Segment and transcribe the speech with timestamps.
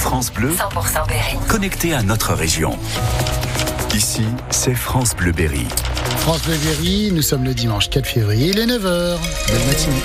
[0.00, 1.36] France Bleu, 100% Berry.
[1.46, 2.78] connecté à notre région.
[3.94, 5.66] Ici, c'est France Bleu Berry.
[6.16, 9.18] France Bleu Berry, nous sommes le dimanche 4 février, il est 9h.
[9.48, 10.02] Belle matinée.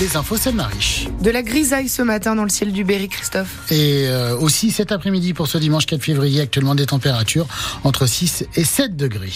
[0.00, 1.08] Les infos, c'est Mariche.
[1.20, 3.70] De la grisaille ce matin dans le ciel du Berry, Christophe.
[3.72, 7.48] Et euh, aussi cet après-midi pour ce dimanche 4 février, actuellement des températures
[7.82, 9.32] entre 6 et 7 degrés.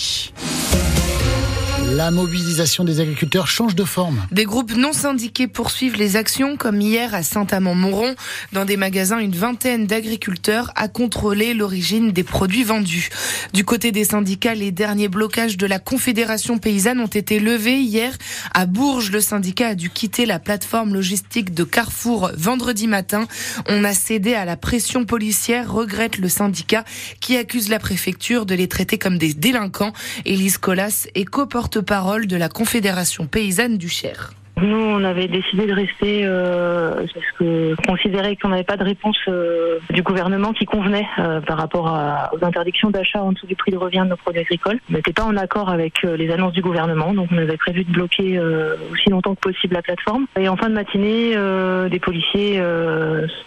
[1.95, 4.27] La mobilisation des agriculteurs change de forme.
[4.30, 8.14] Des groupes non syndiqués poursuivent les actions, comme hier à Saint-Amand-Montrond.
[8.53, 13.09] Dans des magasins, une vingtaine d'agriculteurs a contrôlé l'origine des produits vendus.
[13.54, 18.12] Du côté des syndicats, les derniers blocages de la Confédération paysanne ont été levés hier.
[18.53, 23.26] À Bourges, le syndicat a dû quitter la plateforme logistique de Carrefour vendredi matin.
[23.67, 26.84] On a cédé à la pression policière, regrette le syndicat,
[27.20, 29.95] qui accuse la préfecture de les traiter comme des délinquants.
[31.82, 34.33] Parole de la Confédération paysanne du Cher.
[34.61, 38.84] Nous, on avait décidé de rester euh, parce que on considérait qu'on n'avait pas de
[38.84, 43.47] réponse euh, du gouvernement qui convenait euh, par rapport à, aux interdictions d'achat en dessous
[43.47, 44.81] du prix de revient de nos produits agricoles.
[44.91, 47.84] On n'était pas en accord avec euh, les annonces du gouvernement, donc on avait prévu
[47.84, 50.27] de bloquer euh, aussi longtemps que possible la plateforme.
[50.39, 52.61] Et en fin de matinée, euh, des policiers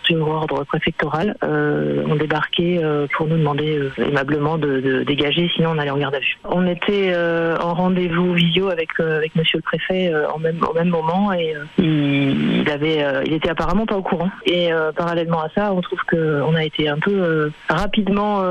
[0.03, 2.79] sur ordre préfectoral ont débarqué
[3.15, 6.37] pour nous demander aimablement de, de dégager, sinon on allait en garde à vue.
[6.45, 11.00] On était en rendez-vous visio avec avec Monsieur le Préfet en même au même moment
[11.33, 14.29] et euh, il, avait euh, il était apparemment pas au courant.
[14.45, 18.41] Et euh, parallèlement à ça, on trouve que on a été un peu rapidement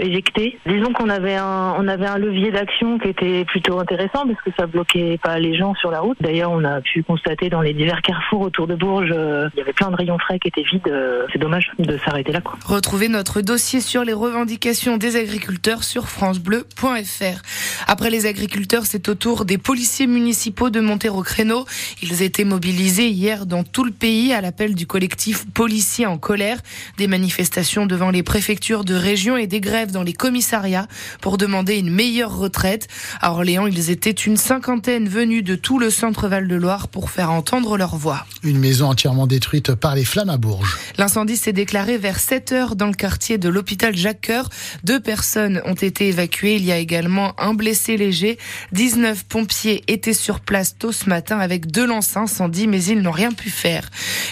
[0.00, 0.58] éjecté.
[0.66, 4.50] Disons qu'on avait un on avait un levier d'action qui était plutôt intéressant parce que
[4.58, 6.16] ça bloquait pas les gens sur la route.
[6.20, 9.14] D'ailleurs, on a pu constater dans les divers carrefours autour de Bourges,
[9.54, 10.92] il y avait plein de rayons frais qui étaient vides.
[11.32, 12.58] C'est dommage de s'arrêter là quoi.
[12.64, 17.42] Retrouvez notre dossier sur les revendications des agriculteurs sur francebleu.fr.
[17.86, 21.64] Après les agriculteurs, c'est au tour des policiers municipaux de monter au créneau.
[22.02, 26.60] Ils étaient mobilisés hier dans tout le pays à l'appel du collectif Policiers en colère.
[26.96, 30.86] Des manifestations devant les préfectures de région et des grèves dans les commissariats
[31.20, 32.88] pour demander une meilleure retraite.
[33.20, 37.76] À Orléans, ils étaient une cinquantaine venus de tout le centre Val-de-Loire pour faire entendre
[37.76, 38.26] leur voix.
[38.42, 40.78] Une maison entièrement détruite par les flammes à Bourges.
[40.96, 44.48] L'incendie s'est déclaré vers 7 heures dans le quartier de l'hôpital Jacques-Cœur.
[44.84, 46.56] Deux personnes ont été évacuées.
[46.56, 48.38] Il y a également un blessé léger.
[48.72, 53.32] 19 pompiers étaient sur place tôt ce matin avec lances incendie, mais ils n'ont rien
[53.32, 53.88] pu faire.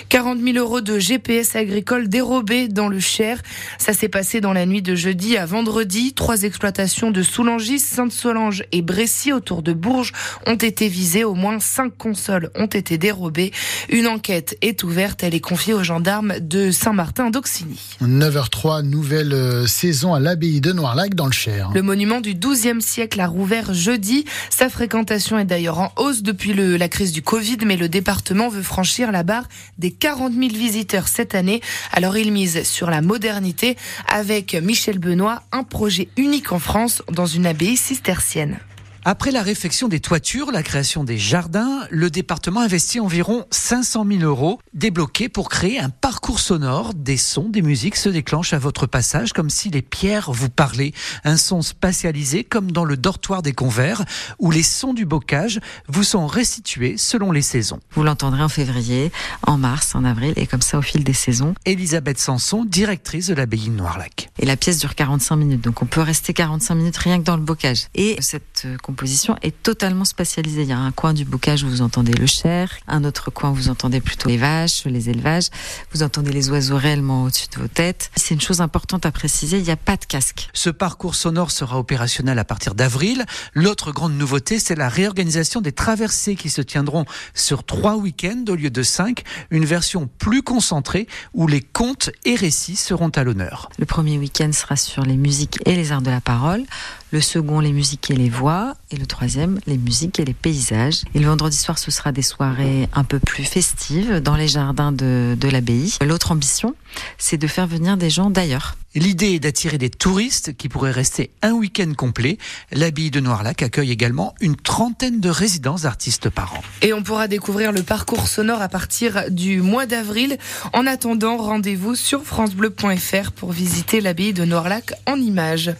[0.08, 3.40] 40 000 euros de GPS agricole dérobés dans le Cher.
[3.78, 6.12] Ça s'est passé dans la nuit de jeudi à vendredi.
[6.14, 10.12] Trois exploitations de Soulangis, Sainte-Solange et Brécy autour de Bourges
[10.46, 11.24] ont été visées.
[11.24, 13.52] Au moins cinq consoles ont été dérobées.
[13.88, 15.22] Une enquête est ouverte.
[15.22, 17.78] Elle est confiée aux gendarmes de Saint-Martin d'Auxigny.
[18.02, 21.70] 9h03, nouvelle euh, saison à l'abbaye de Noirlac dans le Cher.
[21.74, 24.24] Le monument du XIIe siècle a rouvert jeudi.
[24.50, 28.48] Sa fréquentation est d'ailleurs en hausse depuis le, la crise du Covid, mais le département
[28.48, 29.48] veut franchir la barre
[29.78, 31.60] des 40 000 visiteurs cette année.
[31.92, 33.76] Alors il mise sur la modernité
[34.06, 38.60] avec Michel Benoît, un projet unique en France dans une abbaye cistercienne.
[39.08, 44.22] Après la réfection des toitures, la création des jardins, le département investit environ 500 000
[44.22, 46.92] euros débloqués pour créer un parcours sonore.
[46.92, 50.90] Des sons, des musiques se déclenchent à votre passage comme si les pierres vous parlaient.
[51.22, 54.04] Un son spatialisé comme dans le dortoir des convers
[54.40, 57.78] où les sons du bocage vous sont restitués selon les saisons.
[57.92, 59.12] Vous l'entendrez en février,
[59.46, 61.54] en mars, en avril et comme ça au fil des saisons.
[61.64, 64.30] Elisabeth Sanson, directrice de l'abbaye de Noirlac.
[64.40, 67.36] Et la pièce dure 45 minutes, donc on peut rester 45 minutes rien que dans
[67.36, 67.86] le bocage.
[67.94, 70.62] Et cette euh, composition est totalement spatialisée.
[70.62, 73.50] Il y a un coin du bocage où vous entendez le cher, un autre coin
[73.50, 75.50] où vous entendez plutôt les vaches, les élevages,
[75.92, 78.10] vous entendez les oiseaux réellement au-dessus de vos têtes.
[78.16, 80.48] C'est une chose importante à préciser, il n'y a pas de casque.
[80.54, 83.26] Ce parcours sonore sera opérationnel à partir d'avril.
[83.52, 88.54] L'autre grande nouveauté, c'est la réorganisation des traversées qui se tiendront sur trois week-ends au
[88.54, 89.24] lieu de cinq.
[89.50, 93.68] Une version plus concentrée où les contes et récits seront à l'honneur.
[93.78, 96.64] Le premier week-end sera sur les musiques et les arts de la parole.
[97.12, 98.74] Le second, les musiques et les voix.
[98.92, 101.02] Et le troisième, les musiques et les paysages.
[101.14, 104.92] Et le vendredi soir, ce sera des soirées un peu plus festives dans les jardins
[104.92, 105.94] de, l'abbaye.
[106.04, 106.76] L'autre ambition,
[107.18, 108.76] c'est de faire venir des gens d'ailleurs.
[108.96, 112.38] L'idée est d'attirer des touristes qui pourraient rester un week-end complet.
[112.72, 116.62] L'abbaye de Noirlac accueille également une trentaine de résidences artistes par an.
[116.80, 120.38] Et on pourra découvrir le parcours sonore à partir du mois d'avril.
[120.72, 125.74] En attendant, rendez-vous sur francebleu.fr pour visiter l'abbaye de Noirlac en images.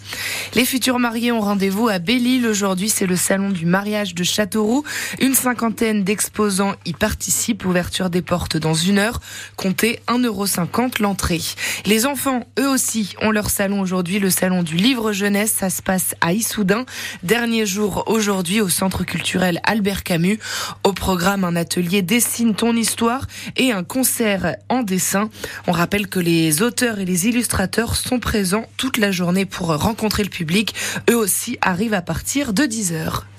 [0.55, 2.47] Les futurs mariés ont rendez-vous à Belle-Île.
[2.47, 4.85] Aujourd'hui, c'est le salon du mariage de Châteauroux.
[5.21, 7.65] Une cinquantaine d'exposants y participent.
[7.65, 9.21] Ouverture des portes dans une heure.
[9.57, 11.41] Comptez 1,50€ l'entrée.
[11.87, 15.55] Les enfants, eux aussi, ont leur salon aujourd'hui, le salon du livre jeunesse.
[15.59, 16.85] Ça se passe à Issoudun.
[17.23, 20.39] Dernier jour aujourd'hui au centre culturel Albert Camus.
[20.85, 23.27] Au programme, un atelier Dessine ton histoire
[23.57, 25.31] et un concert en dessin.
[25.67, 30.23] On rappelle que les auteurs et les illustrateurs sont présents toute la journée pour rencontrer
[30.23, 30.75] le public.
[31.11, 33.27] Eux aussi arrivent à partir de 10h.